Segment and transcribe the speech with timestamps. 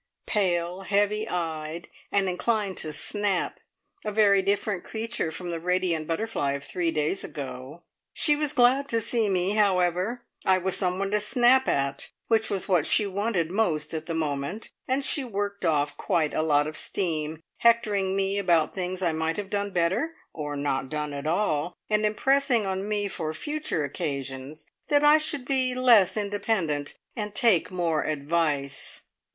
[0.25, 3.59] Pale, heavy eyed, and inclined to snap,
[4.03, 7.83] a very different creature from the radiant butterfly of three days ago.
[8.11, 12.67] She was glad to see me, however, I was someone to snap at, which was
[12.67, 16.75] what she wanted most at the moment, and she worked off quite a lot of
[16.75, 21.77] steam, hectoring me about things I might have done better, or not done at all,
[21.91, 27.69] and impressing on me for future occasions that I should be less independent, and take
[27.69, 29.03] more advice.